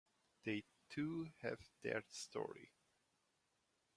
[0.45, 2.71] They too have their story.